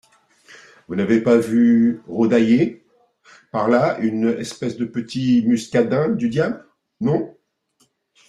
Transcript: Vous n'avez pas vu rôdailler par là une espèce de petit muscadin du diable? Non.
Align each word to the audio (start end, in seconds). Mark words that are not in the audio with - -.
Vous 0.87 0.95
n'avez 0.95 1.21
pas 1.21 1.37
vu 1.37 2.01
rôdailler 2.07 2.83
par 3.51 3.69
là 3.69 3.99
une 3.99 4.29
espèce 4.29 4.75
de 4.77 4.85
petit 4.85 5.43
muscadin 5.45 6.09
du 6.09 6.27
diable? 6.27 6.65
Non. 7.01 7.37